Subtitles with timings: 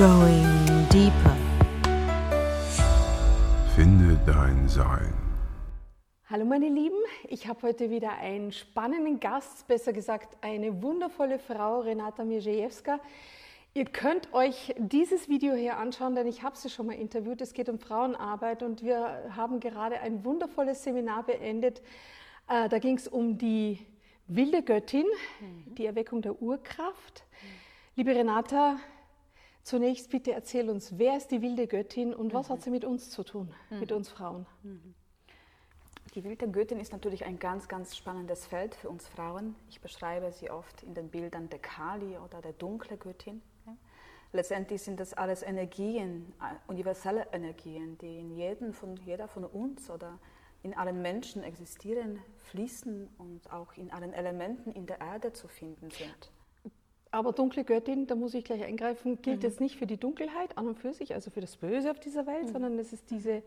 [0.00, 1.36] Going deeper.
[3.76, 5.12] Finde dein Sein.
[6.30, 6.96] Hallo meine Lieben,
[7.28, 12.98] ich habe heute wieder einen spannenden Gast, besser gesagt eine wundervolle Frau, Renata Mierzejewska.
[13.74, 17.42] Ihr könnt euch dieses Video hier anschauen, denn ich habe sie schon mal interviewt.
[17.42, 21.82] Es geht um Frauenarbeit und wir haben gerade ein wundervolles Seminar beendet.
[22.48, 23.84] Äh, da ging es um die
[24.28, 25.04] wilde Göttin,
[25.40, 25.74] mhm.
[25.74, 27.22] die Erweckung der Urkraft.
[27.42, 27.46] Mhm.
[27.96, 28.78] Liebe Renata,
[29.70, 32.52] zunächst bitte erzähl uns, wer ist die wilde Göttin und was mhm.
[32.54, 34.44] hat sie mit uns zu tun, mit uns Frauen?
[36.16, 39.54] Die wilde Göttin ist natürlich ein ganz, ganz spannendes Feld für uns Frauen.
[39.68, 43.42] Ich beschreibe sie oft in den Bildern der Kali oder der dunkle Göttin.
[44.32, 49.88] Letztendlich sind das alles Energien, äh, universelle Energien, die in jedem von, jeder von uns
[49.90, 50.18] oder
[50.62, 55.90] in allen Menschen existieren, fließen und auch in allen Elementen in der Erde zu finden
[55.90, 56.30] sind.
[57.12, 59.42] Aber dunkle Göttin, da muss ich gleich eingreifen, gilt mhm.
[59.42, 62.26] jetzt nicht für die Dunkelheit an und für sich, also für das Böse auf dieser
[62.26, 62.52] Welt, mhm.
[62.52, 63.42] sondern es ist diese,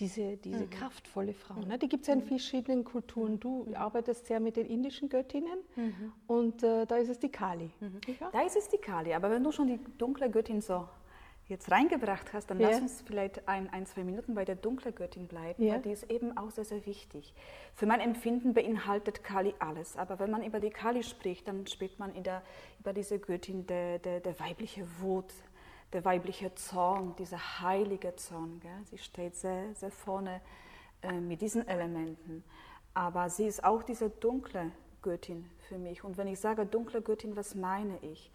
[0.00, 0.70] diese, diese mhm.
[0.70, 1.60] kraftvolle Frau.
[1.60, 1.78] Ne?
[1.78, 2.26] Die gibt es ja in mhm.
[2.26, 3.38] verschiedenen Kulturen.
[3.38, 3.74] Du mhm.
[3.74, 6.12] arbeitest sehr mit den indischen Göttinnen mhm.
[6.26, 7.70] und äh, da ist es die Kali.
[8.32, 10.88] Da ist es die Kali, aber wenn du schon die dunkle Göttin so
[11.48, 12.70] jetzt reingebracht hast, dann ja.
[12.70, 15.74] lass uns vielleicht ein, ein, zwei Minuten bei der dunklen Göttin bleiben, ja.
[15.74, 17.34] weil die ist eben auch sehr, sehr wichtig.
[17.74, 21.98] Für mein Empfinden beinhaltet Kali alles, aber wenn man über die Kali spricht, dann spricht
[21.98, 22.42] man der,
[22.80, 25.32] über diese Göttin der, der, der weibliche Wut,
[25.92, 28.60] der weibliche Zorn, dieser heilige Zorn.
[28.60, 28.70] Gell?
[28.90, 30.40] Sie steht sehr, sehr vorne
[31.02, 32.44] äh, mit diesen Elementen.
[32.94, 34.70] Aber sie ist auch diese dunkle
[35.02, 36.04] Göttin für mich.
[36.04, 38.30] Und wenn ich sage dunkle Göttin, was meine ich?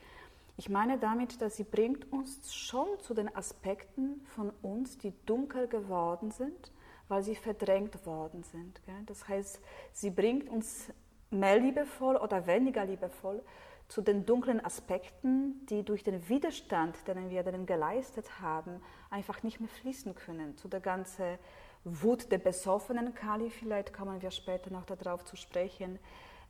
[0.59, 5.67] Ich meine damit, dass sie bringt uns schon zu den Aspekten von uns, die dunkel
[5.67, 6.71] geworden sind,
[7.07, 8.81] weil sie verdrängt worden sind.
[9.05, 9.61] Das heißt,
[9.93, 10.91] sie bringt uns
[11.29, 13.43] mehr liebevoll oder weniger liebevoll
[13.87, 19.59] zu den dunklen Aspekten, die durch den Widerstand, den wir denen geleistet haben, einfach nicht
[19.59, 20.57] mehr fließen können.
[20.57, 21.37] Zu der ganzen
[21.83, 25.99] Wut der besoffenen Kali, vielleicht kommen wir später noch darauf zu sprechen,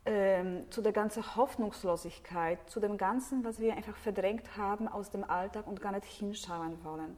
[0.08, 5.24] ähm, zu der ganzen Hoffnungslosigkeit, zu dem Ganzen, was wir einfach verdrängt haben aus dem
[5.24, 7.18] Alltag und gar nicht hinschauen wollen.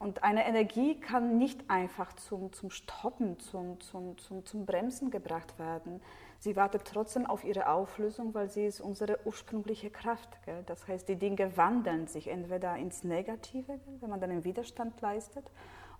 [0.00, 5.58] Und eine Energie kann nicht einfach zum, zum Stoppen, zum, zum, zum, zum Bremsen gebracht
[5.58, 6.00] werden.
[6.38, 10.42] Sie wartet trotzdem auf ihre Auflösung, weil sie ist unsere ursprüngliche Kraft.
[10.46, 10.62] Gell?
[10.66, 13.96] Das heißt, die Dinge wandeln sich entweder ins Negative, gell?
[14.00, 15.44] wenn man dann einen Widerstand leistet,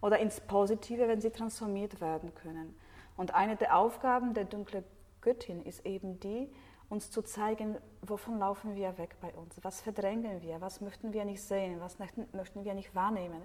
[0.00, 2.74] oder ins Positive, wenn sie transformiert werden können.
[3.16, 4.82] Und eine der Aufgaben der dunklen
[5.20, 6.48] Göttin ist eben die,
[6.88, 11.24] uns zu zeigen, wovon laufen wir weg bei uns, was verdrängen wir, was möchten wir
[11.24, 13.42] nicht sehen, was möchten wir nicht wahrnehmen,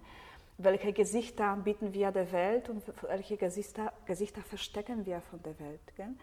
[0.58, 5.82] welche Gesichter bieten wir der Welt und welche Gesichter, Gesichter verstecken wir von der Welt.
[5.96, 6.14] Gell?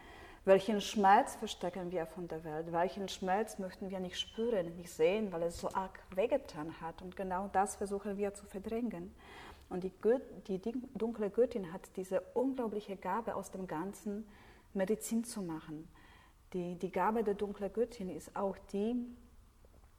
[0.44, 2.72] Welchen Schmerz verstecken wir von der Welt?
[2.72, 7.00] Welchen Schmerz möchten wir nicht spüren, nicht sehen, weil es so arg wehgetan hat?
[7.00, 9.14] Und genau das versuchen wir zu verdrängen.
[9.68, 10.60] Und die, Göt die
[10.94, 14.26] dunkle Göttin hat diese unglaubliche Gabe aus dem Ganzen,
[14.74, 15.88] Medizin zu machen.
[16.52, 18.94] Die, die Gabe der dunklen Göttin ist auch die,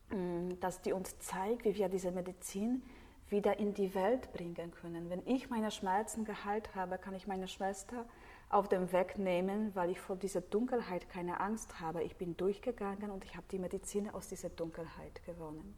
[0.09, 2.83] mm, dass die uns zeigt, wie wir diese Medizin
[3.29, 5.09] wieder in die Welt bringen können.
[5.09, 8.05] Wenn ich meine Schmerzen geheilt habe, kann ich meine Schwester
[8.49, 12.03] auf den Weg nehmen, weil ich vor dieser Dunkelheit keine Angst habe.
[12.03, 15.75] Ich bin durchgegangen und ich habe die Medizin aus dieser Dunkelheit gewonnen.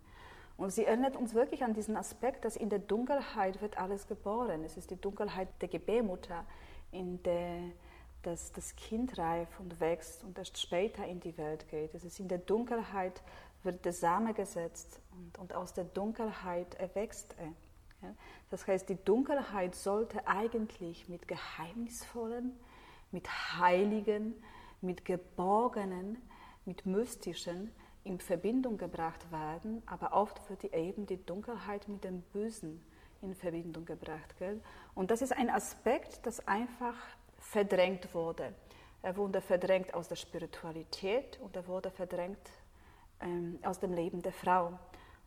[0.57, 4.63] Und sie erinnert uns wirklich an diesen Aspekt, dass in der Dunkelheit wird alles geboren.
[4.63, 6.45] Es ist die Dunkelheit der Gebärmutter,
[6.91, 7.59] in der
[8.25, 11.93] dass das Kind reif und wächst und erst später in die Welt geht.
[11.93, 13.21] Es ist in der Dunkelheit
[13.63, 17.47] wird der Same gesetzt und, und aus der Dunkelheit erwächst er.
[18.01, 18.15] Ja?
[18.49, 22.53] Das heißt, die Dunkelheit sollte eigentlich mit Geheimnisvollen,
[23.11, 24.35] mit Heiligen,
[24.81, 26.17] mit Geborgenen,
[26.65, 27.71] mit Mystischen
[28.03, 32.83] in Verbindung gebracht werden, aber oft wird eben die Dunkelheit mit dem Bösen
[33.21, 34.37] in Verbindung gebracht.
[34.37, 34.61] Gell?
[34.93, 36.95] Und das ist ein Aspekt, das einfach
[37.45, 38.53] verdrängt wurde.
[39.01, 42.49] Er wurde verdrängt aus der Spiritualität und er wurde verdrängt
[43.21, 44.77] ähm, aus dem Leben der Frau.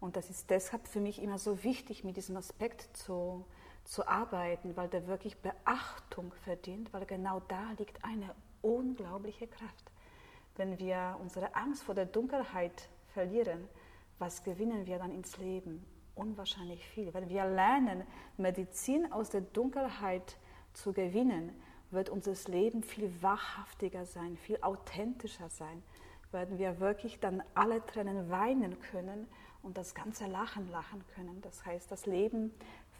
[0.01, 3.45] Und das ist deshalb für mich immer so wichtig, mit diesem Aspekt zu,
[3.85, 9.93] zu arbeiten, weil der wirklich Beachtung verdient, weil genau da liegt eine unglaubliche Kraft.
[10.57, 13.69] Wenn wir unsere Angst vor der Dunkelheit verlieren,
[14.19, 15.85] was gewinnen wir dann ins Leben?
[16.17, 17.15] Unwahrscheinlich viel.
[17.15, 18.03] Wenn wir lernen,
[18.37, 20.37] Medizin aus der Dunkelheit
[20.73, 21.55] zu gewinnen,
[21.91, 25.83] wird unser Leben viel wahrhaftiger sein, viel authentischer sein.
[26.31, 29.27] Werden wir wirklich dann alle Tränen weinen können
[29.63, 31.41] und das ganze Lachen lachen können.
[31.43, 32.53] Das heißt, das Leben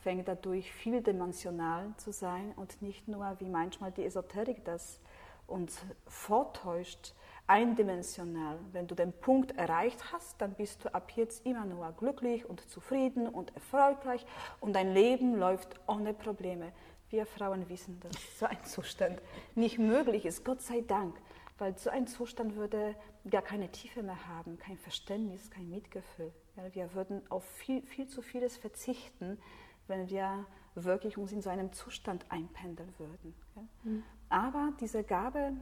[0.03, 5.01] fängt dadurch vieldimensional zu sein und nicht nur, wie manchmal die Esoterik das
[5.47, 7.15] uns vortäuscht,
[7.47, 8.59] eindimensional.
[8.73, 12.61] Wenn du den Punkt erreicht hast, dann bist du ab jetzt immer nur glücklich und
[12.69, 14.25] zufrieden und erfolgreich
[14.61, 16.73] und dein Leben läuft ohne Probleme.
[17.11, 19.21] Wir Frauen wissen, dass so ein Zustand
[19.55, 21.17] nicht möglich ist, Gott sei Dank,
[21.59, 22.95] weil so ein Zustand würde
[23.31, 26.33] gar keine Tiefe mehr haben, kein Verständnis, kein Mitgefühl.
[26.57, 29.39] Ja, wir würden auf viel, viel zu vieles verzichten,
[29.87, 30.45] wenn wir
[30.75, 33.35] wirklich uns in so einem Zustand einpendeln würden.
[33.57, 33.63] Ja.
[33.85, 34.03] Mhm.
[34.29, 35.53] Aber diese Gabe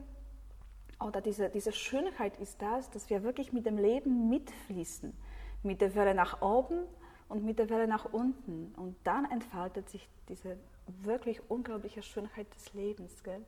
[1.00, 5.12] oder diese, diese Schönheit ist das, dass wir wirklich mit dem Leben mitfließen,
[5.62, 6.84] mit der Welle nach oben
[7.28, 8.74] und mit der Welle nach unten.
[8.76, 10.56] Und dann entfaltet sich diese
[11.02, 13.22] wirklich unglaubliche Schönheit des Lebens.
[13.22, 13.44] Gell?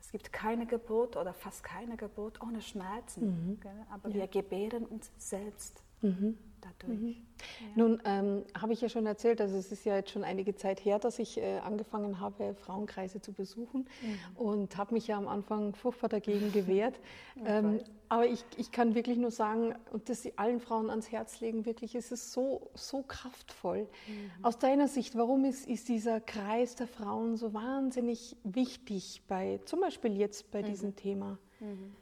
[0.00, 3.60] Es gibt keine Geburt oder fast keine Geburt ohne Schmerzen, mhm.
[3.90, 4.14] aber ja.
[4.14, 5.82] wir gebären uns selbst.
[6.02, 7.00] Mhm dadurch.
[7.00, 7.08] Mhm.
[7.08, 7.66] Ja.
[7.74, 10.84] Nun ähm, habe ich ja schon erzählt, also es ist ja jetzt schon einige Zeit
[10.84, 14.36] her, dass ich äh, angefangen habe, Frauenkreise zu besuchen mhm.
[14.36, 16.98] und habe mich ja am Anfang furchtbar dagegen gewehrt.
[17.44, 21.66] ähm, aber ich, ich kann wirklich nur sagen, und das allen Frauen ans Herz legen,
[21.66, 23.88] wirklich, es ist so, so kraftvoll.
[24.06, 24.30] Mhm.
[24.42, 29.80] Aus deiner Sicht, warum ist, ist dieser Kreis der Frauen so wahnsinnig wichtig, bei, zum
[29.80, 30.66] Beispiel jetzt bei mhm.
[30.66, 31.38] diesem Thema?
[31.60, 31.94] Mhm.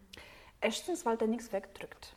[0.60, 2.14] Erstens, weil der nichts wegdrückt.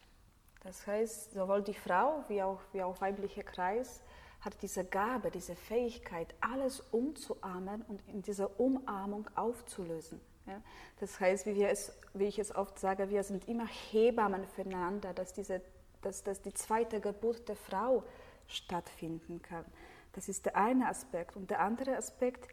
[0.66, 4.02] Das heißt, sowohl die Frau wie auch, wie auch weibliche Kreis
[4.42, 10.20] hat diese Gabe, diese Fähigkeit, alles umzuarmen und in dieser Umarmung aufzulösen.
[10.48, 10.60] Ja?
[11.00, 15.14] Das heißt, wie, wir es, wie ich es oft sage, wir sind immer Hebammen füreinander,
[15.14, 15.62] dass, diese,
[16.02, 18.04] dass, dass die zweite Geburt der Frau
[18.48, 19.66] stattfinden kann.
[20.14, 21.36] Das ist der eine Aspekt.
[21.36, 22.48] Und der andere Aspekt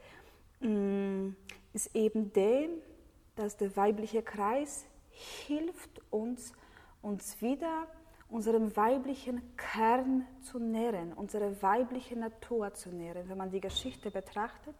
[0.60, 1.36] mh, mm,
[1.72, 2.68] ist eben der,
[3.36, 6.52] dass der weibliche Kreis hilft uns,
[7.00, 7.86] uns wieder
[8.32, 13.28] unserem weiblichen Kern zu nähren, unsere weibliche Natur zu nähren.
[13.28, 14.74] Wenn man die Geschichte betrachtet,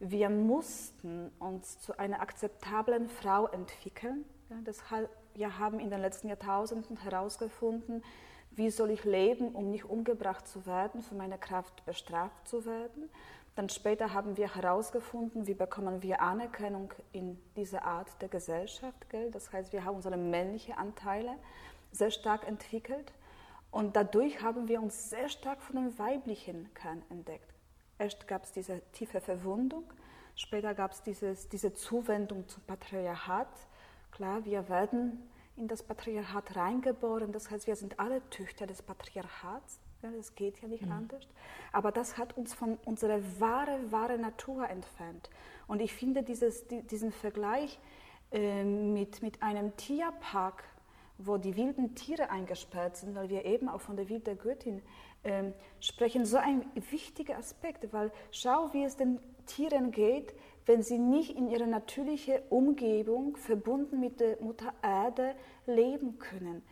[0.00, 4.24] wir mussten uns zu einer akzeptablen Frau entwickeln.
[4.50, 8.02] Ja, deshalb, wir haben in den letzten Jahrtausenden herausgefunden,
[8.50, 13.08] wie soll ich leben, um nicht umgebracht zu werden, für meine Kraft bestraft zu werden.
[13.54, 19.08] Dann später haben wir herausgefunden, wie bekommen wir Anerkennung in dieser Art der Gesellschaft.
[19.10, 19.30] Gell?
[19.30, 21.36] Das heißt, wir haben unsere männlichen Anteile
[21.92, 23.12] sehr stark entwickelt
[23.70, 27.52] und dadurch haben wir uns sehr stark von dem weiblichen Kern entdeckt.
[27.98, 29.84] Erst gab es diese tiefe Verwundung,
[30.34, 33.48] später gab es diese Zuwendung zum Patriarchat.
[34.10, 39.78] Klar, wir werden in das Patriarchat reingeboren, das heißt, wir sind alle Töchter des Patriarchats.
[40.02, 40.92] Das geht ja nicht mhm.
[40.92, 41.28] anders.
[41.70, 45.30] Aber das hat uns von unserer wahre, wahre Natur entfernt.
[45.68, 47.78] Und ich finde dieses, diesen Vergleich
[48.32, 50.64] äh, mit, mit einem Tierpark
[51.26, 54.82] wo die wilden Tiere eingesperrt sind, weil wir eben auch von der wilden Göttin
[55.22, 60.34] äh, sprechen, so ein wichtiger Aspekt, weil schau, wie es den Tieren geht,
[60.66, 65.34] wenn sie nicht in ihrer natürlichen Umgebung verbunden mit der Mutter Erde
[65.66, 66.62] leben können.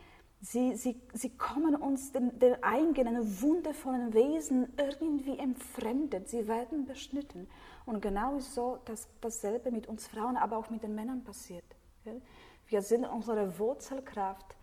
[0.42, 6.28] Sie, sie, sie kommen uns den, den eigenen wundervollen Wesen irgendwie entfremdet.
[6.28, 7.46] Sie werden beschnitten.
[7.84, 11.64] Und genau ist so dass dasselbe mit uns Frauen, aber auch mit den Männern passiert.
[12.70, 14.54] Wir sind unsere Wurzelkraft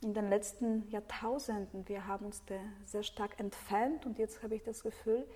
[0.00, 1.88] in den letzten Jahrtausenden.
[1.88, 2.40] Wir haben uns
[2.84, 5.26] sehr stark entfernt und jetzt habe ich das Gefühl,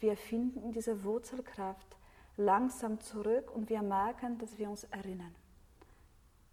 [0.00, 1.86] wir finden in dieser Wurzelkraft
[2.38, 5.34] langsam zurück und wir merken, dass wir uns erinnern.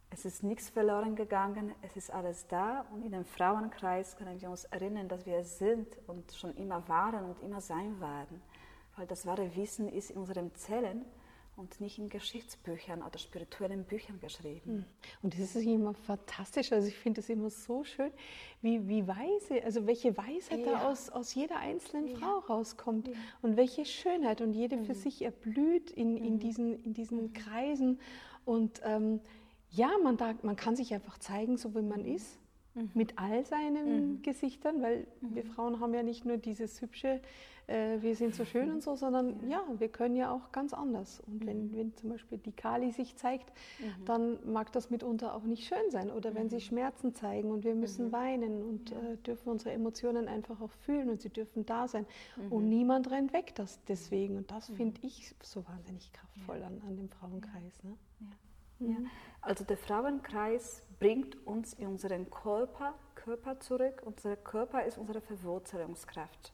[0.10, 4.50] Es ist nichts verloren gegangen, es ist alles da und in dem Frauenkreis können wir
[4.50, 8.42] uns erinnern, dass wir es sind und schon immer waren und immer sein werden.
[8.98, 11.06] Weil das wahre Wissen ist in unseren Zellen
[11.56, 14.62] und nicht in Geschichtsbüchern oder spirituellen Büchern geschrieben.
[14.66, 14.86] Hm.
[15.22, 16.72] Und das ist immer fantastisch.
[16.72, 18.12] Also ich finde es immer so schön,
[18.62, 20.72] wie, wie weise, also welche Weisheit ja.
[20.72, 22.18] da aus, aus jeder einzelnen ja.
[22.18, 23.14] Frau rauskommt ja.
[23.42, 24.86] und welche Schönheit und jede mhm.
[24.86, 26.40] für sich erblüht in, in, mhm.
[26.40, 27.34] diesen, in diesen mhm.
[27.34, 28.00] Kreisen.
[28.46, 29.20] Und ähm,
[29.70, 32.16] ja, man, da, man kann sich einfach zeigen, so wie man mhm.
[32.16, 32.41] ist.
[32.74, 32.92] Mhm.
[32.94, 34.22] Mit all seinen mhm.
[34.22, 37.22] Gesichtern, weil wir Frauen haben ja nicht nur dieses hübsche
[37.72, 41.22] äh, wir sind so schön und so, sondern ja, wir können ja auch ganz anders.
[41.22, 41.78] Und wenn, mhm.
[41.78, 44.06] wenn zum Beispiel die Kali sich zeigt, mhm.
[44.06, 46.12] dann mag das mitunter auch nicht schön sein.
[46.12, 46.62] Oder wenn sie mhm.
[46.62, 48.12] Schmerzen zeigen und wir müssen mhm.
[48.12, 52.06] weinen und äh, dürfen unsere Emotionen einfach auch fühlen und sie dürfen da sein.
[52.36, 52.52] Mhm.
[52.52, 54.38] Und niemand rennt weg das deswegen.
[54.38, 57.84] Und das finde ich so wahnsinnig kraftvoll an, an dem Frauenkreis.
[57.84, 57.96] Ne?
[58.20, 58.28] Ja.
[58.82, 58.98] Ja.
[59.42, 64.02] Also der Frauenkreis bringt uns in unseren Körper, Körper zurück.
[64.06, 66.54] Unser Körper ist unsere Verwurzelungskraft.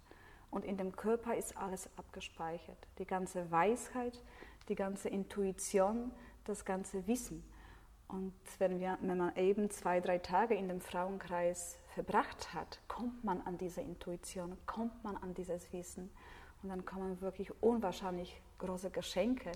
[0.49, 2.77] Und in dem Körper ist alles abgespeichert.
[2.99, 4.21] Die ganze Weisheit,
[4.69, 6.11] die ganze Intuition,
[6.45, 7.43] das ganze Wissen.
[8.07, 13.23] Und wenn, wir, wenn man eben zwei, drei Tage in dem Frauenkreis verbracht hat, kommt
[13.23, 16.09] man an diese Intuition, kommt man an dieses Wissen.
[16.63, 19.51] Und dann kommen wirklich unwahrscheinlich große Geschenke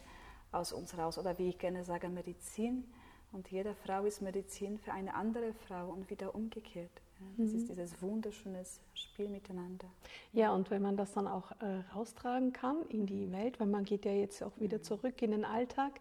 [0.52, 1.18] aus uns raus.
[1.18, 2.84] Oder wie ich gerne sage, Medizin
[3.32, 7.02] Und jede Frau ist Medizin für eine andere Frau und wieder umgekehrt.
[7.38, 7.58] Das mhm.
[7.58, 9.88] ist dieses wunderschöne Spiel miteinander.
[10.34, 13.84] Ja, und wenn man das dann auch äh, raustragen kann in die Welt, weil man
[13.84, 16.00] geht ja jetzt auch wieder zurück in den Alltag,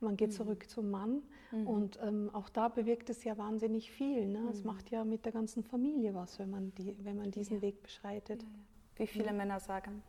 [0.00, 0.34] man geht mhm.
[0.34, 1.66] zurück zum Mann mhm.
[1.66, 4.26] und ähm, auch da bewirkt es ja wahnsinnig viel.
[4.26, 4.48] Ne?
[4.50, 4.66] Es mhm.
[4.66, 7.62] macht ja mit der ganzen Familie was, wenn man, die, wenn man diesen ja.
[7.62, 8.42] Weg beschreitet.
[8.42, 8.98] Ja, ja.
[8.98, 10.02] Wie viele Männer sagen,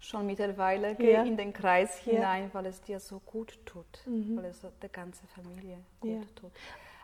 [0.00, 1.22] schon mittlerweile, ja.
[1.22, 2.54] in den Kreis hinein, ja.
[2.54, 4.36] weil es dir so gut tut, mhm.
[4.36, 6.20] weil es der ganzen Familie gut ja.
[6.34, 6.52] tut.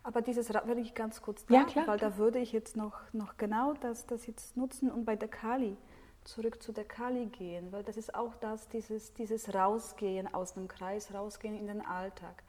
[0.03, 2.11] Aber dieses Rad würde ich ganz kurz da, klar, weil klar.
[2.11, 5.77] da würde ich jetzt noch, noch genau das, das jetzt nutzen und bei der Kali
[6.25, 10.69] zurück zu der Kali gehen, weil das ist auch das, dieses, dieses Rausgehen aus dem
[10.69, 12.43] Kreis, rausgehen in den Alltag.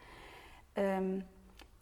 [0.76, 1.24] Ähm,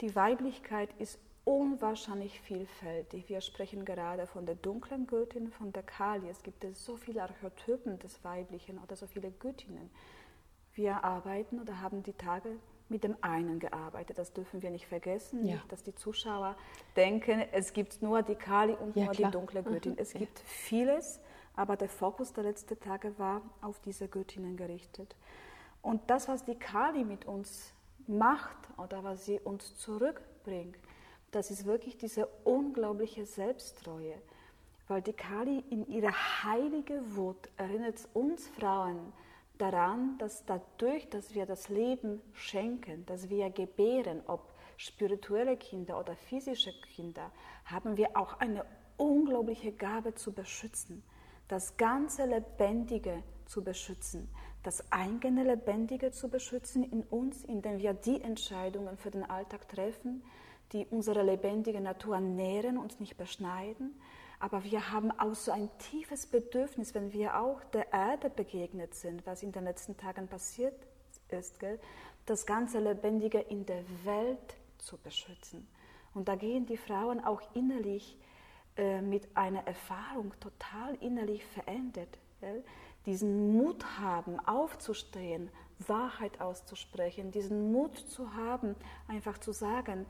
[0.02, 3.30] die Weiblichkeit ist unwahrscheinlich vielfältig.
[3.30, 6.28] Wir sprechen gerade von der dunklen Göttin, von der Kali.
[6.28, 9.90] Es gibt so viele Archetypen des Weiblichen oder so viele Göttinnen.
[10.74, 12.50] Wir arbeiten oder haben die Tage
[12.90, 14.18] mit dem einen gearbeitet.
[14.18, 15.56] Das dürfen wir nicht vergessen, ja.
[15.56, 16.58] nicht, dass die Zuschauer
[16.96, 19.32] denken, es gibt nur die Kali und ja, nur klar.
[19.32, 19.94] die dunkle Göttin.
[19.94, 20.00] Mhm.
[20.00, 20.20] Es ja.
[20.20, 21.22] gibt vieles,
[21.56, 25.16] aber der Fokus der letzten Tage war auf diese Göttinnen gerichtet.
[25.82, 27.72] Und das, was die Kali mit uns
[28.08, 30.78] macht oder was sie uns zurückbringt,
[31.36, 34.16] das ist wirklich diese unglaubliche Selbsttreue.
[34.88, 36.14] Weil die Kali in ihrer
[36.44, 39.12] heiligen Wut erinnert uns Frauen
[39.58, 46.16] daran, dass dadurch, dass wir das Leben schenken, dass wir gebären, ob spirituelle Kinder oder
[46.16, 47.32] physische Kinder,
[47.66, 48.66] haben wir auch eine
[48.96, 51.04] unglaubliche Gabe zu beschützen,
[51.50, 54.30] das ganze Lebendige zu beschützen,
[54.64, 60.24] das eigene Lebendige zu beschützen in uns, indem wir die Entscheidungen für den Alltag treffen,
[60.72, 64.00] die unsere lebendige Natur nähren, uns nicht beschneiden.
[64.40, 69.26] Aber wir haben auch so ein tiefes Bedürfnis, wenn wir auch der Erde begegnet sind,
[69.26, 70.76] was in den letzten Tagen passiert
[71.30, 71.80] ist, gell?
[72.26, 75.68] das ganze Lebendige in der Welt zu beschützen.
[76.14, 78.18] Und da gehen die Frauen auch innerlich
[78.78, 82.18] äh, mit einer Erfahrung total innerlich verändert.
[82.42, 82.64] Gell?
[83.06, 88.76] Diesen Mut haben, aufzustehen, Wahrheit auszusprechen, diesen Mut zu haben,
[89.08, 90.06] einfach zu sagen,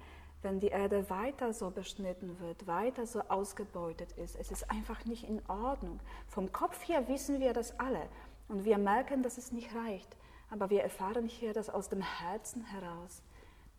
[0.45, 4.37] wenn die Erde weiter so beschnitten wird, weiter so ausgebeutet ist.
[4.39, 5.99] Es ist einfach nicht in Ordnung.
[6.27, 8.07] Vom Kopf her wissen wir das alle
[8.47, 10.15] und wir merken, dass es nicht reicht.
[10.51, 13.23] Aber wir erfahren hier das aus dem Herzen heraus,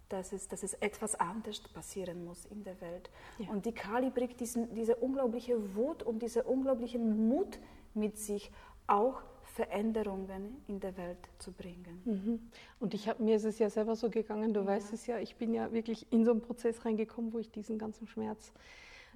[0.08, 3.10] dass es, dass es etwas anderes passieren muss in der Welt.
[3.38, 3.48] Ja.
[3.50, 7.60] Und die Kali bringt diesen, diese unglaubliche Wut und diesen unglaublichen Mut
[7.94, 8.50] mit sich,
[8.88, 9.22] auch
[9.56, 12.02] Veränderungen in der Welt zu bringen.
[12.04, 12.50] Mhm.
[12.78, 14.66] Und ich hab, mir ist es ja selber so gegangen, du ja.
[14.66, 17.78] weißt es ja, ich bin ja wirklich in so einen Prozess reingekommen, wo ich diesen
[17.78, 18.52] ganzen Schmerz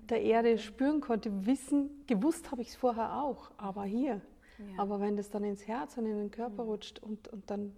[0.09, 1.44] der Erde spüren konnte.
[1.44, 4.23] Wissen, gewusst habe ich es vorher auch, aber hier.
[4.59, 4.78] Ja.
[4.82, 6.70] Aber wenn das dann ins Herz und in den Körper mhm.
[6.70, 7.76] rutscht und, und dann,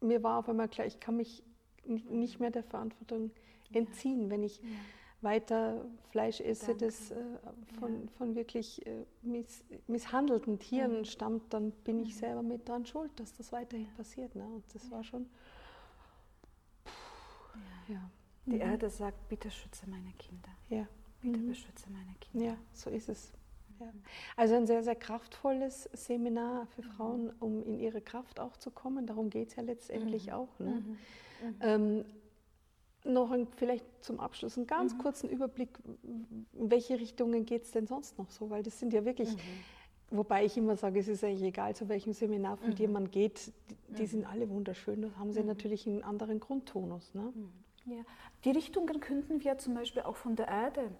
[0.00, 1.44] mir war auf einmal klar, ich kann mich
[1.84, 3.30] nicht mehr der Verantwortung
[3.72, 4.60] entziehen, wenn ich
[5.22, 7.16] weiter Fleisch esse, das äh,
[7.78, 8.08] von, ja.
[8.16, 11.04] von wirklich äh, miss, misshandelten Tieren ja.
[11.04, 14.34] stammt, dann bin ich selber mit dran schuld, dass das weiterhin passiert.
[14.34, 14.44] Ne?
[14.44, 15.26] Und das war schon.
[17.88, 18.10] Ja.
[18.46, 18.60] Die mhm.
[18.60, 20.50] Erde sagt: Bitte schütze meine Kinder.
[20.68, 20.86] Ja.
[21.20, 21.48] Bitte mhm.
[21.48, 22.46] beschütze meine Kinder.
[22.46, 23.32] Ja, so ist es.
[23.78, 23.92] Ja.
[24.36, 26.86] Also ein sehr, sehr kraftvolles Seminar für mhm.
[26.92, 29.06] Frauen, um in ihre Kraft auch zu kommen.
[29.06, 30.32] Darum geht es ja letztendlich mhm.
[30.32, 30.58] auch.
[30.58, 30.70] Ne?
[30.70, 30.96] Mhm.
[31.60, 32.04] Ähm,
[33.04, 34.98] noch ein, vielleicht zum Abschluss einen ganz mhm.
[34.98, 35.70] kurzen Überblick,
[36.02, 38.50] in welche Richtungen geht es denn sonst noch so?
[38.50, 39.38] Weil das sind ja wirklich, mhm.
[40.10, 42.74] wobei ich immer sage, es ist eigentlich egal, zu welchem Seminar von mhm.
[42.74, 44.26] dir man geht, die, die sind mhm.
[44.26, 45.02] alle wunderschön.
[45.02, 45.46] Da haben sie mhm.
[45.46, 47.14] natürlich einen anderen Grundtonus.
[47.14, 47.32] Ne?
[47.34, 47.52] Mhm.
[47.86, 48.02] Ja.
[48.44, 50.90] Die Richtungen könnten wir zum Beispiel auch von der Erde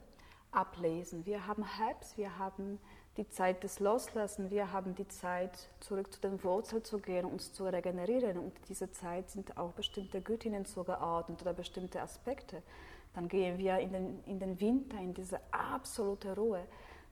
[0.50, 1.26] ablesen.
[1.26, 2.78] Wir haben Herbst, wir haben
[3.20, 7.52] die Zeit des Loslassen, wir haben die Zeit, zurück zu den Wurzeln zu gehen, uns
[7.52, 8.38] zu regenerieren.
[8.38, 12.62] Und diese Zeit sind auch bestimmte Göttinnen zugeordnet oder bestimmte Aspekte.
[13.12, 16.66] Dann gehen wir in den, in den Winter, in diese absolute Ruhe.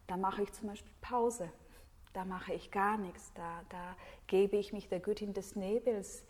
[0.06, 1.50] Da mache ich zum Beispiel Pause.
[2.14, 3.30] Da mache ich gar nichts.
[3.34, 3.94] Da, da
[4.28, 6.24] gebe ich mich der Göttin des Nebels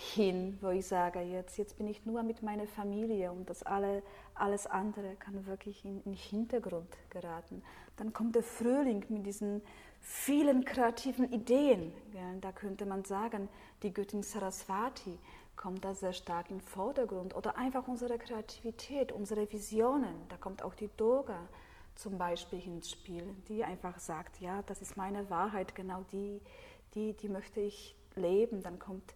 [0.00, 4.04] hin, wo ich sage, jetzt, jetzt bin ich nur mit meiner Familie und das alle,
[4.32, 7.64] alles andere kann wirklich in den Hintergrund geraten.
[7.96, 9.60] Dann kommt der Frühling mit diesen
[10.00, 11.92] vielen kreativen Ideen.
[12.40, 13.48] Da könnte man sagen,
[13.82, 15.18] die Göttin Saraswati
[15.56, 20.14] kommt da sehr stark in den Vordergrund oder einfach unsere Kreativität, unsere Visionen.
[20.28, 21.48] Da kommt auch die Durga
[21.96, 26.40] zum Beispiel ins Spiel, die einfach sagt, ja, das ist meine Wahrheit, genau die,
[26.94, 28.62] die, die möchte ich leben.
[28.62, 29.14] Dann kommt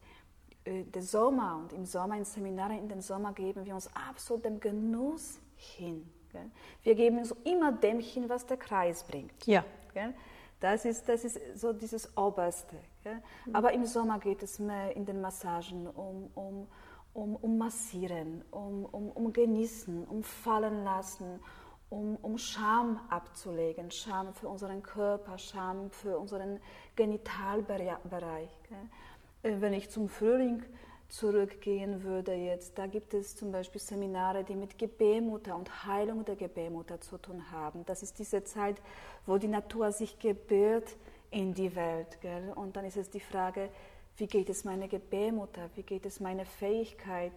[0.67, 4.61] der Sommer und im Sommer in Seminaren in den Sommer geben wir uns absolut dem
[4.61, 6.09] Genuss hin.
[6.31, 6.51] Gell?
[6.83, 9.47] Wir geben uns immer dem hin, was der Kreis bringt.
[9.47, 9.65] Ja.
[9.93, 10.15] Gell?
[10.61, 12.77] Das ist, das ist so dieses Oberste.
[13.05, 13.57] Mhm.
[13.57, 16.69] Aber im Sommer geht es mehr in den Massagen um, um,
[17.13, 21.41] um, um Massieren, um, um, um Genießen, um Fallen lassen,
[21.91, 23.91] um, um Scham abzulegen.
[23.91, 26.61] Scham für unseren Körper, Scham für unseren
[26.95, 28.51] Genitalbereich.
[28.71, 28.75] Äh,
[29.43, 30.63] wenn ich zum Frühling
[31.09, 36.37] zurückgehen würde jetzt, da gibt es zum Beispiel Seminare, die mit Gebärmutter und Heilung der
[36.37, 37.85] Gebärmutter zu tun haben.
[37.85, 38.81] Das ist diese Zeit,
[39.27, 40.97] wo die Natur sich gebärt
[41.31, 42.19] in die Welt.
[42.23, 42.53] Gell?
[42.55, 43.69] Und dann ist es die Frage,
[44.17, 47.33] wie geht es meiner Gebärmutter, wie geht es meiner Fähigkeit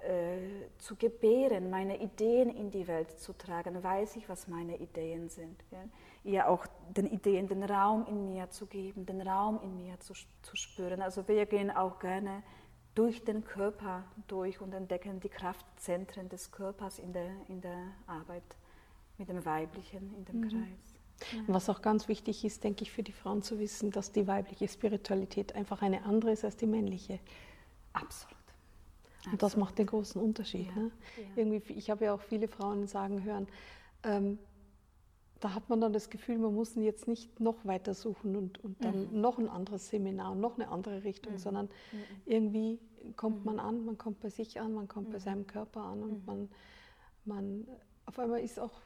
[0.00, 0.38] äh,
[0.78, 5.58] zu gebären, meine Ideen in die Welt zu tragen, weiß ich, was meine Ideen sind.
[5.70, 5.88] Gell?
[6.22, 10.12] Ihr auch den Ideen den Raum in mir zu geben, den Raum in mir zu,
[10.42, 11.00] zu spüren.
[11.00, 12.42] Also wir gehen auch gerne
[12.94, 18.42] durch den Körper durch und entdecken die Kraftzentren des Körpers in der, in der Arbeit
[19.16, 20.48] mit dem Weiblichen in dem mhm.
[20.48, 21.00] Kreis.
[21.32, 21.42] Ja.
[21.48, 24.66] Was auch ganz wichtig ist, denke ich, für die Frauen zu wissen, dass die weibliche
[24.66, 27.20] Spiritualität einfach eine andere ist als die männliche.
[27.92, 28.36] Absolut.
[29.30, 30.68] Und das macht den großen Unterschied.
[30.68, 30.82] Ja.
[30.82, 30.90] Ne?
[31.16, 31.22] Ja.
[31.36, 33.48] Irgendwie, ich habe ja auch viele Frauen sagen hören,
[34.02, 34.38] ähm,
[35.40, 38.84] da hat man dann das Gefühl, man muss jetzt nicht noch weiter suchen und, und
[38.84, 39.20] dann mhm.
[39.20, 41.38] noch ein anderes Seminar und noch eine andere Richtung, mhm.
[41.38, 41.98] sondern mhm.
[42.26, 42.78] irgendwie
[43.16, 43.60] kommt man mhm.
[43.60, 45.22] an, man kommt bei sich an, man kommt bei mhm.
[45.22, 46.26] seinem Körper an und mhm.
[46.26, 46.48] man,
[47.24, 47.68] man
[48.04, 48.82] auf einmal ist auch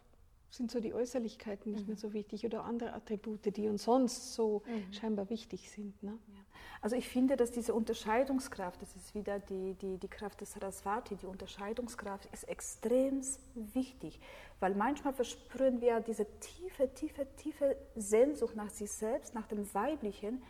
[0.57, 4.63] sind so die Äußerlichkeiten nicht mehr so wichtig oder andere Attribute, die uns sonst so
[4.91, 6.03] scheinbar wichtig sind.
[6.03, 6.19] Ne?
[6.29, 6.45] Ja.
[6.85, 11.17] Also ich finde, dass diese Unterscheidungskraft, das ist wieder die, die, die Kraft des Saraswati,
[11.17, 13.23] die Unterscheidungskraft ist extrem
[13.55, 14.21] wichtig,
[14.61, 20.43] weil manchmal verspüren wir diese tiefe, tiefe, tiefe Sehnsucht nach sich selbst, nach dem Weiblichen,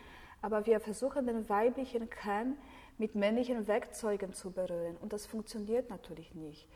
[0.42, 2.56] aber wir versuchen den weiblichen Kern
[2.98, 6.68] mit männlichen Werkzeugen zu berühren und das funktioniert natürlich nicht.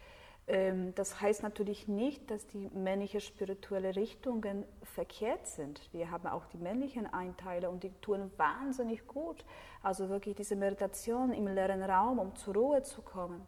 [0.48, 5.80] Ähm, das heißt natürlich nicht, dass die männlichen spirituelle Richtungen verkehrt sind.
[5.92, 9.44] Wir haben auch die männlichen Einteile und die tun wahnsinnig gut.
[9.82, 13.46] Also wirklich diese Meditation im leeren Raum, um zur Ruhe zu kommen.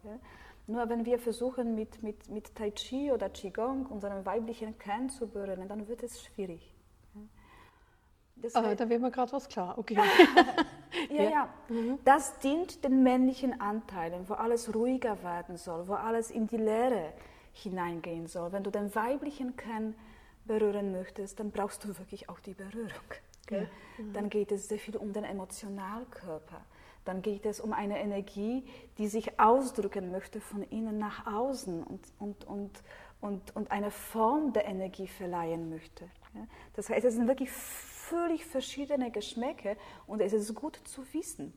[0.67, 5.27] Nur wenn wir versuchen, mit, mit, mit Tai Chi oder Qigong unseren weiblichen Kern zu
[5.27, 6.70] berühren, dann wird es schwierig.
[8.43, 9.77] Das Aber da wird mir gerade was klar.
[9.79, 9.99] Okay.
[11.11, 11.49] ja, ja.
[11.69, 11.99] Mhm.
[12.05, 17.13] Das dient den männlichen Anteilen, wo alles ruhiger werden soll, wo alles in die Leere
[17.53, 18.53] hineingehen soll.
[18.53, 19.95] Wenn du den weiblichen Kern
[20.45, 22.91] berühren möchtest, dann brauchst du wirklich auch die Berührung.
[23.51, 23.61] Ja.
[23.99, 24.13] Mhm.
[24.13, 26.61] Dann geht es sehr viel um den Emotionalkörper.
[27.05, 28.65] Dann geht es um eine Energie,
[28.99, 32.83] die sich ausdrücken möchte von innen nach außen und, und, und,
[33.21, 36.09] und, und eine Form der Energie verleihen möchte.
[36.75, 41.53] Das heißt, es sind wirklich völlig verschiedene Geschmäcke und es ist gut zu wissen.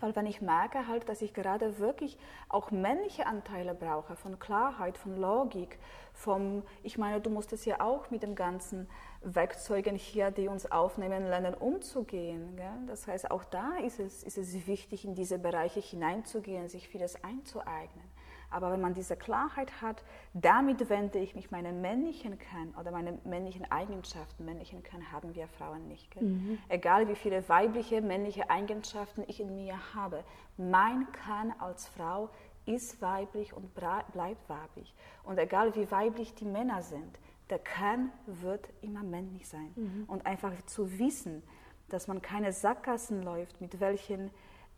[0.00, 4.98] Weil wenn ich merke halt, dass ich gerade wirklich auch männliche Anteile brauche, von Klarheit,
[4.98, 5.78] von Logik,
[6.12, 8.88] vom, ich meine, du musst es ja auch mit den ganzen
[9.22, 12.56] Werkzeugen hier, die uns aufnehmen, lernen umzugehen.
[12.56, 12.86] Gell?
[12.86, 17.22] Das heißt, auch da ist es, ist es wichtig, in diese Bereiche hineinzugehen, sich vieles
[17.24, 18.04] einzueignen.
[18.50, 20.02] Aber wenn man diese Klarheit hat,
[20.34, 24.44] damit wende ich mich meinen männlichen Kern oder meine männlichen Eigenschaften.
[24.44, 26.20] Männlichen Kern haben wir Frauen nicht.
[26.20, 26.58] Mhm.
[26.68, 30.24] Egal wie viele weibliche, männliche Eigenschaften ich in mir habe,
[30.56, 32.30] mein Kern als Frau
[32.66, 34.94] ist weiblich und bleibt weiblich.
[35.22, 37.18] Und egal wie weiblich die Männer sind,
[37.50, 39.72] der Kern wird immer männlich sein.
[39.76, 40.04] Mhm.
[40.08, 41.42] Und einfach zu wissen,
[41.88, 44.30] dass man keine Sackgassen läuft, mit welchen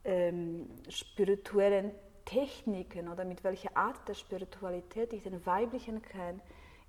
[0.04, 1.92] ähm, spirituellen
[2.28, 6.42] Techniken oder mit welcher Art der Spiritualität ich den weiblichen Kern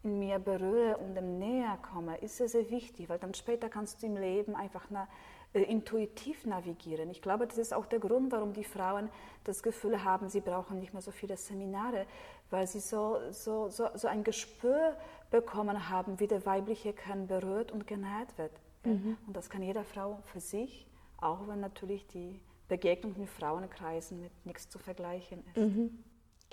[0.04, 4.02] in mir berühre und dem näher komme, ist sehr, sehr wichtig, weil dann später kannst
[4.02, 5.08] du im Leben einfach na,
[5.54, 7.10] äh, intuitiv navigieren.
[7.10, 9.10] Ich glaube, das ist auch der Grund, warum die Frauen
[9.46, 12.06] das Gefühl haben, sie brauchen nicht mehr so viele Seminare,
[12.50, 14.98] weil sie so, so, so, so ein Gespür
[15.32, 18.52] bekommen haben, wie der weibliche Kern berührt und genährt wird.
[18.84, 19.18] Mhm.
[19.26, 20.86] Und das kann jede Frau für sich,
[21.18, 25.58] auch wenn natürlich die Begegnung mit Frauenkreisen mit nichts zu vergleichen ist.
[25.58, 26.04] Mhm.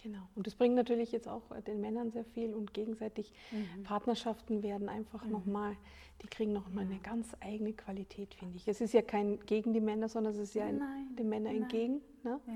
[0.02, 0.22] Genau.
[0.34, 3.84] Und das bringt natürlich jetzt auch den Männern sehr viel und gegenseitig mhm.
[3.84, 5.32] Partnerschaften werden einfach mhm.
[5.32, 5.76] nochmal,
[6.22, 6.90] die kriegen nochmal ja.
[6.90, 8.68] eine ganz eigene Qualität, finde ich.
[8.68, 10.82] Es ist ja kein gegen die Männer, sondern es ist ja ein,
[11.16, 12.02] den Männern entgegen.
[12.24, 12.40] Ne?
[12.46, 12.52] Ja.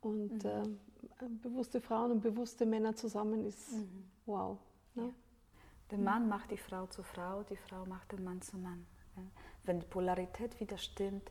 [0.00, 0.78] Und mhm.
[1.20, 4.04] äh, bewusste Frauen und bewusste Männer zusammen ist mhm.
[4.26, 4.58] wow.
[4.94, 5.04] Ne?
[5.04, 5.10] Ja.
[5.90, 8.86] Der Mann macht die Frau zu Frau, die Frau macht den Mann zu Mann.
[9.64, 11.30] Wenn die Polarität wieder stimmt,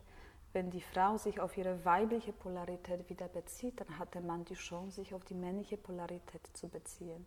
[0.52, 4.54] wenn die Frau sich auf ihre weibliche Polarität wieder bezieht, dann hat der Mann die
[4.54, 7.26] Chance, sich auf die männliche Polarität zu beziehen.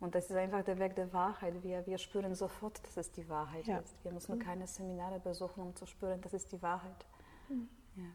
[0.00, 1.62] Und das ist einfach der Weg der Wahrheit.
[1.62, 3.78] Wir, wir spüren sofort, dass es die Wahrheit ja.
[3.78, 3.94] ist.
[4.02, 4.40] Wir müssen mhm.
[4.40, 7.06] keine Seminare besuchen, um zu spüren, das ist die Wahrheit.
[7.48, 7.68] Mhm.
[7.96, 8.10] Ja.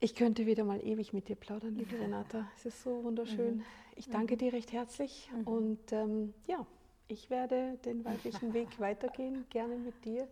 [0.00, 2.02] Ich könnte wieder mal ewig mit dir plaudern, liebe ja.
[2.02, 2.48] Renata.
[2.56, 3.58] Es ist so wunderschön.
[3.58, 3.64] Mhm.
[3.94, 4.38] Ich danke mhm.
[4.38, 5.46] dir recht herzlich mhm.
[5.46, 6.66] und ähm, ja,
[7.06, 10.26] ich werde den weiblichen Weg weitergehen, gerne mit dir.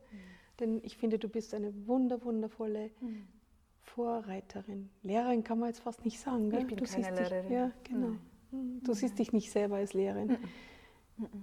[0.58, 0.64] Mhm.
[0.64, 3.28] Denn ich finde, du bist eine wunder, wundervolle mhm.
[3.80, 4.90] Vorreiterin.
[5.02, 6.50] Lehrerin kann man jetzt fast nicht sagen.
[6.50, 6.60] Gell?
[6.60, 7.42] Ich bin du keine Lehrerin.
[7.42, 8.08] Dich, ja, genau.
[8.08, 8.20] Nein.
[8.50, 10.28] Hm, du siehst dich nicht selber als Lehrerin.
[10.28, 10.38] Nein.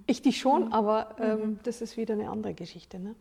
[0.06, 2.98] Ich dich schon, aber ähm, das ist wieder eine andere Geschichte.
[2.98, 3.14] Ne?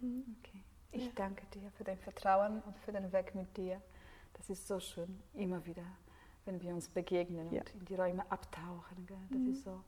[0.00, 0.62] Okay.
[0.90, 1.12] Ich ja.
[1.14, 3.80] danke dir für dein Vertrauen und für den Weg mit dir.
[4.32, 5.84] Das ist so schön, immer wieder,
[6.46, 7.60] wenn wir uns begegnen ja.
[7.60, 9.06] und in die Räume abtauchen.
[9.06, 9.18] Gell?
[9.30, 9.50] Das mhm.
[9.50, 9.80] ist so,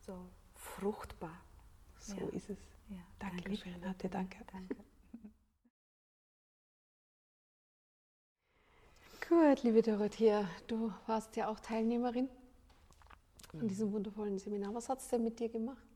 [0.00, 0.18] so
[0.54, 1.40] fruchtbar.
[1.98, 2.26] So ja.
[2.32, 2.58] ist es.
[2.90, 2.98] Ja.
[3.18, 4.38] Danke, liebe Renate, danke.
[4.52, 4.76] danke.
[9.32, 12.28] Gut, liebe Dorothea, du warst ja auch Teilnehmerin
[13.58, 14.74] an diesem wundervollen Seminar.
[14.74, 15.88] Was hat es denn mit dir gemacht?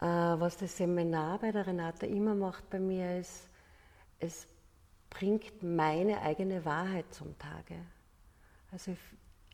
[0.00, 3.48] Äh, was das Seminar bei der Renate immer macht bei mir ist,
[4.18, 4.48] es
[5.10, 7.76] bringt meine eigene Wahrheit zum Tage.
[8.72, 8.96] Also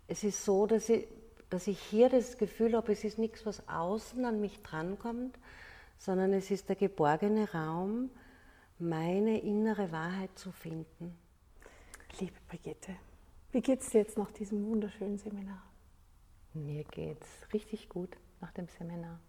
[0.09, 1.07] es ist so, dass ich,
[1.51, 5.39] dass ich hier das Gefühl habe, es ist nichts, was außen an mich drankommt,
[5.99, 8.09] sondern es ist der geborgene Raum,
[8.79, 11.26] meine innere Wahrheit zu finden.
[12.19, 12.97] Liebe Brigitte,
[13.53, 15.63] wie geht es dir jetzt nach diesem wunderschönen Seminar?
[16.55, 19.21] Mir geht es richtig gut nach dem Seminar.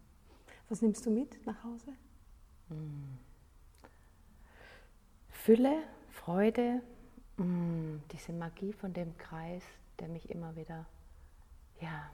[0.70, 1.92] Was nimmst du mit nach Hause?
[2.68, 3.18] Hm.
[5.28, 6.80] Fülle, Freude,
[7.36, 9.64] hm, diese Magie von dem Kreis,
[9.98, 10.86] der mich immer wieder
[11.82, 12.10] ja,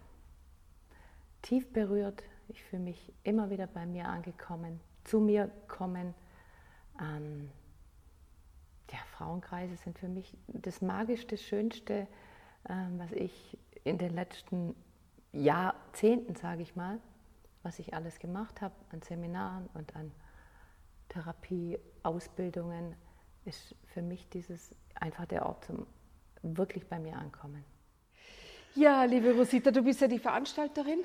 [1.42, 2.24] tief berührt.
[2.48, 6.14] Ich fühle mich immer wieder bei mir angekommen, zu mir kommen.
[7.00, 7.48] Ähm,
[8.90, 12.06] ja, Frauenkreise sind für mich das Magischste, Schönste,
[12.68, 14.74] ähm, was ich in den letzten
[15.32, 17.00] Jahrzehnten, sage ich mal,
[17.62, 20.12] was ich alles gemacht habe an Seminaren und an
[21.08, 22.94] Therapie, Ausbildungen,
[23.44, 25.86] ist für mich dieses einfach der Ort zum
[26.42, 27.64] wirklich bei mir ankommen.
[28.74, 31.04] Ja, liebe Rosita, du bist ja die Veranstalterin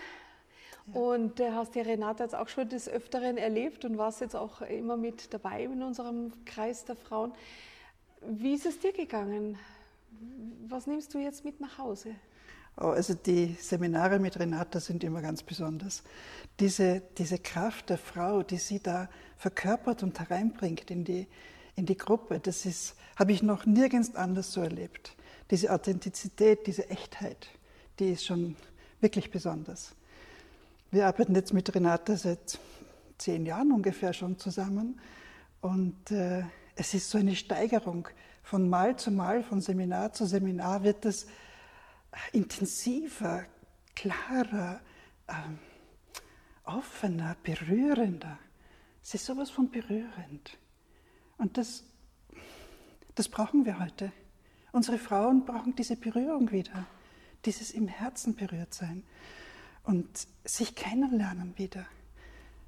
[0.88, 1.00] ja.
[1.00, 4.62] und äh, hast ja Renate jetzt auch schon des Öfteren erlebt und warst jetzt auch
[4.62, 7.34] immer mit dabei in unserem Kreis der Frauen.
[8.22, 9.58] Wie ist es dir gegangen?
[10.68, 12.16] Was nimmst du jetzt mit nach Hause?
[12.82, 16.04] Oh, also die Seminare mit Renata sind immer ganz besonders.
[16.60, 21.28] Diese, diese Kraft der Frau, die sie da verkörpert und hereinbringt in die,
[21.76, 25.16] in die Gruppe, das ist, habe ich noch nirgends anders so erlebt.
[25.52, 27.50] Diese Authentizität, diese Echtheit,
[28.00, 28.56] die ist schon
[29.02, 29.94] wirklich besonders.
[30.92, 32.58] Wir arbeiten jetzt mit Renata seit
[33.20, 35.00] zehn Jahren ungefähr schon zusammen
[35.62, 36.44] und äh,
[36.76, 38.08] es ist so eine Steigerung.
[38.42, 41.28] Von Mal zu Mal, von Seminar zu Seminar wird es
[42.32, 43.46] intensiver,
[43.96, 44.82] klarer,
[45.28, 45.60] ähm,
[46.64, 48.40] offener, berührender.
[49.04, 50.58] Es ist sowas von berührend.
[51.38, 51.84] Und das,
[53.14, 54.12] das brauchen wir heute.
[54.72, 56.88] Unsere Frauen brauchen diese Berührung wieder,
[57.46, 59.04] dieses im Herzen berührt sein
[59.90, 61.84] und sich kennenlernen wieder.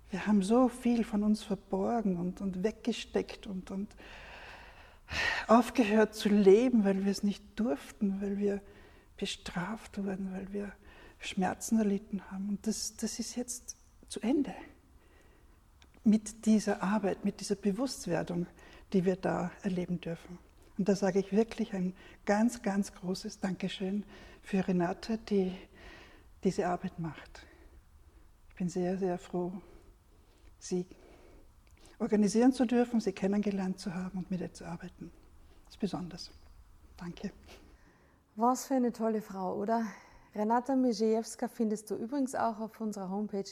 [0.09, 3.95] Wir haben so viel von uns verborgen und, und weggesteckt und, und
[5.47, 8.59] aufgehört zu leben, weil wir es nicht durften, weil wir
[9.17, 10.71] bestraft wurden, weil wir
[11.19, 12.49] Schmerzen erlitten haben.
[12.49, 13.77] Und das, das ist jetzt
[14.09, 14.55] zu Ende.
[16.03, 18.47] Mit dieser Arbeit, mit dieser Bewusstwerdung,
[18.93, 20.39] die wir da erleben dürfen.
[20.79, 21.93] Und da sage ich wirklich ein
[22.25, 24.05] ganz, ganz großes Dankeschön
[24.41, 25.53] für Renate, die
[26.43, 27.45] diese Arbeit macht.
[28.49, 29.53] Ich bin sehr, sehr froh,
[30.59, 30.85] sie
[31.99, 35.11] organisieren zu dürfen, sie kennengelernt zu haben und mit ihr zu arbeiten.
[35.65, 36.31] Das ist besonders.
[36.97, 37.31] Danke.
[38.35, 39.85] Was für eine tolle Frau, oder?
[40.33, 43.49] Renata Mijejewska findest du übrigens auch auf unserer Homepage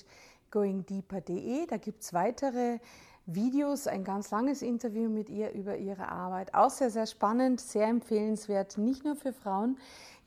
[0.52, 1.68] goingdeeper.de.
[1.68, 2.80] Da gibt es weitere
[3.34, 6.54] Videos, ein ganz langes Interview mit ihr über ihre Arbeit.
[6.54, 9.78] Auch sehr, sehr spannend, sehr empfehlenswert, nicht nur für Frauen.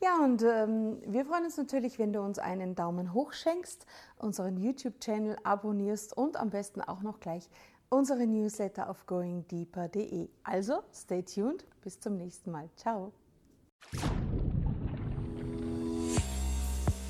[0.03, 3.87] Ja, und ähm, wir freuen uns natürlich, wenn du uns einen Daumen hoch schenkst,
[4.19, 7.49] unseren YouTube-Channel abonnierst und am besten auch noch gleich
[7.89, 10.29] unsere Newsletter auf goingdeeper.de.
[10.45, 12.71] Also, stay tuned, bis zum nächsten Mal.
[12.75, 13.13] Ciao.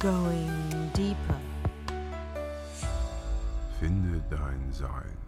[0.01, 1.41] Going deeper.
[3.79, 5.22] Finde dein Sein.